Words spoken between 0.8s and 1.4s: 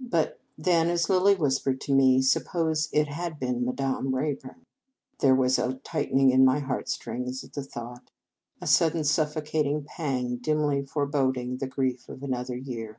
as Lilly